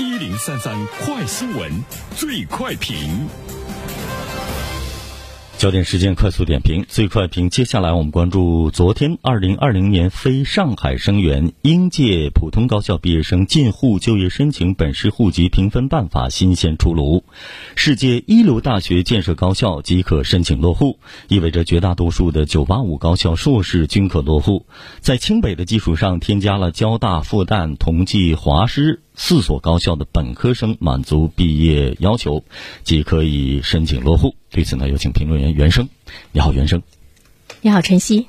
[0.00, 1.70] 一零三三快新闻，
[2.16, 2.96] 最快评。
[5.56, 7.48] 焦点时间快速点评，最快评。
[7.48, 17.22] 接下来我们关注昨天二零二零年非上海生源应届普通高校毕业生进沪就业申请本市户籍评分办法新鲜出炉，
[17.76, 20.98] 世界一流大学建设高校即可申请落户，
[21.28, 24.66] 意味着绝大多数的九八五高校硕士均可落户，
[24.98, 29.03] 在清北的基础上添加了交大、复旦、同济、华师。
[29.16, 32.44] 四所高校的本科生满足毕业要求，
[32.82, 34.34] 即可以申请落户。
[34.50, 35.88] 对此呢，有请评论员袁生。
[36.32, 36.82] 你好，袁生。
[37.60, 38.26] 你好，晨曦。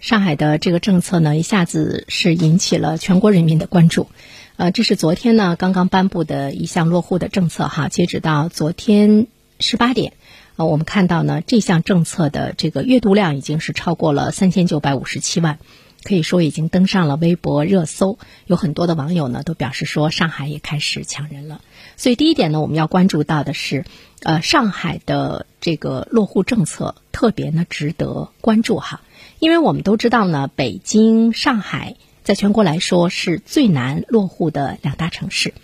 [0.00, 4.08] 上海的这个政策呢，一下子是引起了全国人民的关注。
[4.56, 7.88] 呃，这是昨天呢刚刚颁布的一项落户的政策哈。
[7.88, 9.28] 截止到昨天
[9.60, 10.12] 十八点，
[10.56, 15.58] 呃，我们看到呢这项政策的这个阅读量已经是超过了三千九百五十七万。
[16.04, 21.62] 可以说已经登上了微博热搜，有很多的网友呢都表示说上海也开始抢人了。
[21.96, 23.84] 所以第一点呢，我们要关注到的是，
[24.22, 29.00] 呃，上海的这个落户政策特别呢值得关注哈，
[29.38, 35.54] 因为我们都知道呢，北京、上海在全国来说是最难落户的两大城市。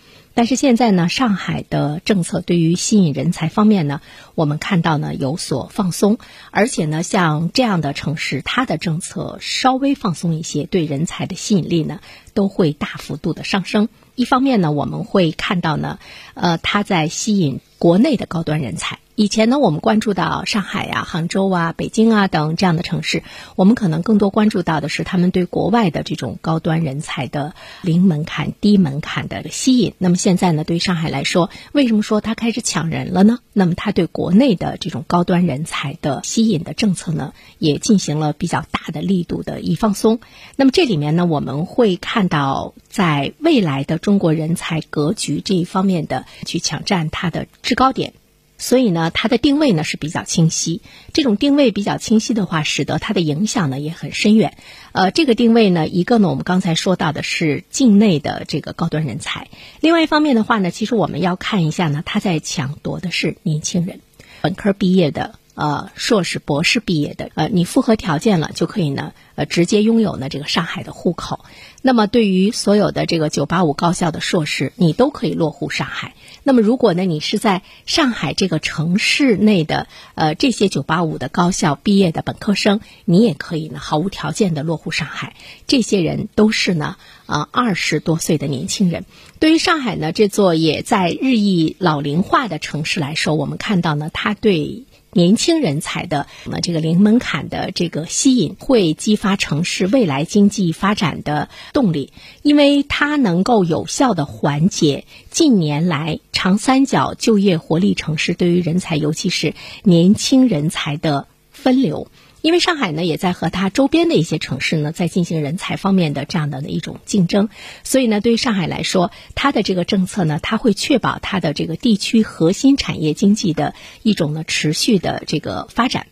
[0.41, 4.00] 但是现在呢，上海的政策对于吸引人才方面呢，
[4.34, 6.16] 我们看到呢有所放松，
[6.50, 12.00] 而且呢，像这样的城市，它的政策稍微放松一些，对人才的吸引力呢
[12.33, 13.91] 都会大幅度的上升。
[14.14, 15.98] 一方面呢，我们会看到呢，
[16.33, 18.98] 呃，它在吸引国内的高端人才。
[19.21, 23.23] 以前呢，我们关注到上海呀、杭州啊、北京啊等这样的城市，
[23.55, 29.93] 我们可能更多关注到的是他们对国外的这种高端人才的零门槛、低门槛的吸引。
[29.98, 33.41] 那么现在呢，对于上海来说，为什么说它开始抢人了呢？
[33.53, 40.21] 那么它对国内的这种高端人才的吸引的政策呢，也进行了比较大的力度的一放松。
[40.57, 48.15] 那么这里面呢，我们会看到，在未来的中国人才格局这一方面的去抢占它的制高点。
[48.61, 50.83] 所以呢，它的定位呢是比较清晰。
[51.12, 54.57] 这种定位比较清晰的话，使得它的影响呢也很深远。
[54.92, 59.46] 呃，这个定位呢，一个呢，我们刚才说到的是境内的这个高端人才；
[59.80, 64.01] 另外一方面的话呢，其实我们要看一下呢，它在抢夺的是年轻人，
[64.42, 65.39] 本科毕业的。
[65.55, 71.44] 呃，硕士、博士毕业的，呃，你符合条件了，就可以呢，呃，直接拥有呢这个上海的户口。
[71.83, 76.14] 那么，对于所有的这个九八五高校的硕士，你都可以落户上海。
[76.42, 85.34] 那么，如果呢，你是在上海这个城市内的，呃，这些九八五的高校毕业的本科生，你也可以呢，毫无条件的落户上海。
[85.67, 86.96] 这些人都是呢，
[87.27, 89.05] 呃，二十多岁的年轻人。
[89.38, 102.13] 对于上海呢这座也在日益老龄化的城市来说，我们看到呢，它对年轻人才的呃这个零门槛的这个吸引，会激发城市未来经济发展的动力，
[102.43, 112.09] 因为它能够有效的缓解近年来长三角就业活力城市对于人才，尤其是年轻人才的分流。
[112.42, 117.48] 因为上海呢，也在和它周边的一些城市呢，在进行人才方面的这样的一种竞争，
[117.84, 126.06] 所以呢，对于上海来说，它的这个政策呢，它会确保它的这个地区核心产业经济的一种呢持续的这个发展。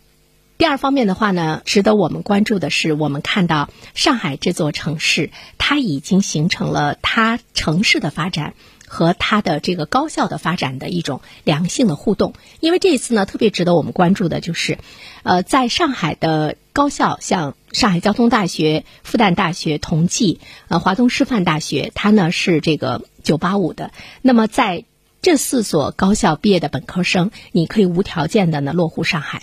[0.59, 8.55] 第二方面的话呢，值得我们关注的是，我们看到上海这座城市，它已经形成了它城市的发展。
[8.89, 14.79] 和它的这个高校的发展的一种良性的互动，因为这一次呢，特别值得我们关注的就是，
[15.23, 23.93] 呃，在上海的高校，像上海交通大学、复旦大学、同济、呃华东师范大学，它呢是这个九八五的。
[24.23, 24.85] 那么在
[25.21, 29.43] 这四所高校毕业的本科生，你可以无条件的呢落户上海。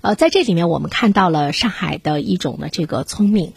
[0.00, 3.52] 呃，在这里面我们看到了上海的一种呢这个聪明。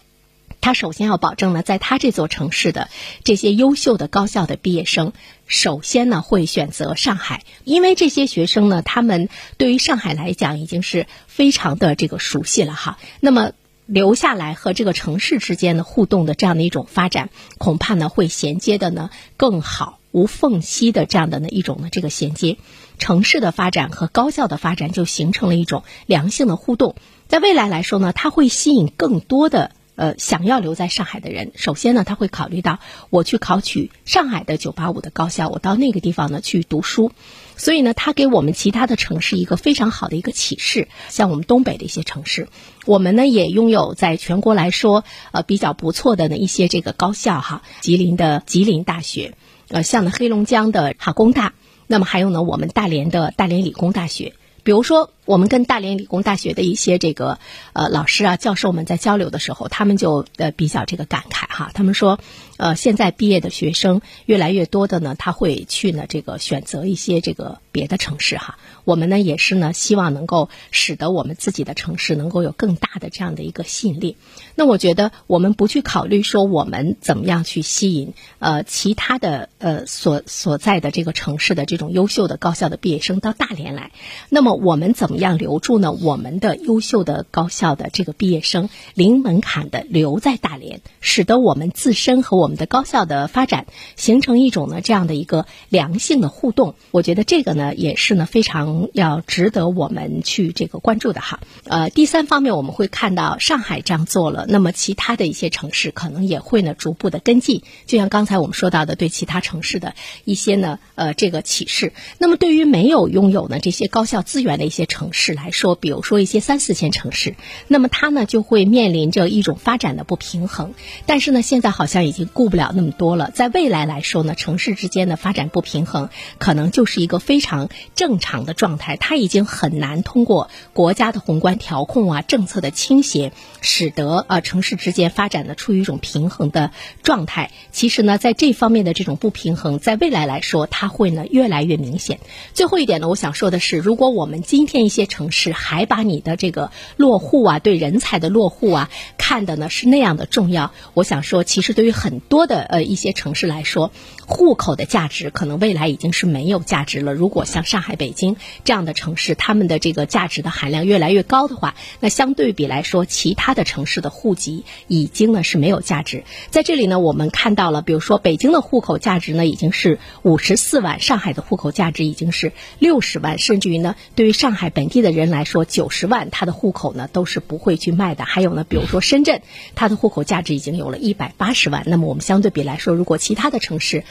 [0.61, 2.89] 他首先要保证呢，在他这座城市的
[3.23, 5.13] 这些优秀的高校的毕业生，
[5.47, 12.99] 首先呢会选择上海，因为这些学生呢，他们对于上海来讲已经是非常的这个熟悉了哈。
[13.21, 13.51] 那么
[13.85, 22.57] 留下来和这个城市之间的互动的这样的一种发展，恐怕呢会衔接的呢更好，无缝隙的这样的呢一种呢这个衔接，
[22.97, 26.95] 城市的发展和高校的发展就形成了一种良性的互动。
[27.29, 29.71] 在未来来说呢，它会吸引更多的。
[29.99, 32.79] 呃，想要留在上海的人，首先呢，他会考虑到
[33.09, 37.11] 我去考取上海的九八五的高校，我到那个地方呢去读书，
[37.57, 40.87] 所以呢，他给我们其他的城市一个非常好的一个启示。
[41.09, 42.47] 像我们东北的一些城市，
[42.85, 45.03] 我们呢也拥有在全国来说
[45.33, 49.35] 呃比较不错的呢一些这个高校哈，吉林的吉林大学，
[49.67, 51.51] 呃，像呢黑龙江的哈工大，
[51.87, 54.33] 那么还有呢我们大连的大连理工大学。
[54.61, 57.37] 比如说，我们跟大连理工大学的一些这个
[57.73, 61.69] 呃老师啊、教授们在交流的时候，他们就呃比较这个感慨哈。
[61.75, 62.19] 他们说，
[62.57, 68.57] 呃，现在毕业的学生越来越多的呢，他会去呢这个选择一些这个别的城市哈。
[68.85, 74.17] 我们呢也是呢希望能够使得我们自己的城市能够有更大的这样的一个吸引力。
[74.55, 83.91] 那我觉得我们不去考虑说我们怎么样去吸引呃其他的呃所所在的这个城市的这种优秀的高校的毕业生到大连来，
[84.29, 85.91] 那么我们怎么样留住呢？
[85.91, 96.75] 我们的优秀的高校的这个毕业生零门槛的留在大连，使得我们自身和我们的高校的发展形成一种呢这样的一个良性的互动。
[96.91, 101.39] 我觉得这个呢也是呢非常要值得我们去这个关注的哈。
[101.65, 107.63] 呃，第三方面我们会看到上海这样做了，那么其他的一些城市可能也会呢逐步的跟进。
[107.85, 111.93] 就像刚才我们说到的，对其他城市的一些呢呃这个启示。
[112.17, 117.35] 那么对于没有拥有呢这些高校资源的一些城市来说，比如说一些三四线城市，
[117.67, 120.73] 那么它呢就会面临着一种发展的不平衡。
[121.05, 123.31] 但是呢，现在好像已经顾不了那么多了。
[123.31, 128.97] 在未来来说呢，城市之间的发展不平衡，可能就是一个非常正常的状态。
[128.97, 136.71] 它已经很难通过国家的宏观调控啊、政策的倾斜，使得呃城市之间发展的处于一种平衡的
[137.03, 137.51] 状态。
[137.71, 142.19] 其实呢，在这方面的这种不平衡，在未来来说，它会呢越来越明显。
[142.53, 153.91] 最后一点呢，我想说的是，如果我们今天一些些城市还把你的这个落户啊、对人才的落户啊看的呢是那样的重要，我想说，其实对于很多的呃一些城市来说，
[154.29, 157.15] 户口的价值可能未来已经是没有价值了。
[157.15, 166.23] 如果像上海、北京这样的城市，他们的这个价值的含量越来越高的话，那相对比来说，其他的城市的户籍已经呢是没有价值。
[166.51, 178.25] 在这里呢，我们看到了，比如说北京的户口价值呢已经是五十四万，上海的户口价值已经是六十万，甚至于呢，对于上海本地的人来说，九十万他的户口呢都是不会去卖的。
[178.25, 179.41] 还有呢，比如说深圳，
[179.73, 181.83] 它的户口价值已经有了一百八十万。
[181.87, 184.03] 那么我们相对比来说，如果其他的城市，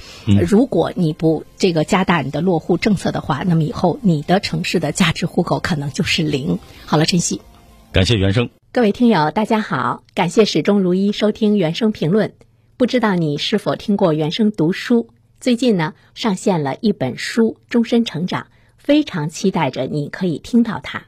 [0.46, 6.58] 如果你不这个加大你的落户政策的话，那么以后你的城市的价值户口可能就是零。
[6.87, 7.40] 好了，晨曦，
[7.93, 8.50] 感谢原生。
[8.70, 12.34] 各位听友，大家好，感谢始终如一收听原声评论。
[12.76, 15.08] 不知道你是否听过原声读书？
[15.40, 18.43] 最近呢，上线了一本书《终身成长》，
[18.76, 20.99] 非常期待着你可以听到它。《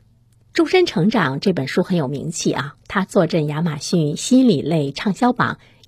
[0.52, 5.58] 终身成长》这本书很有名气啊，它坐镇亚马逊心理类畅销榜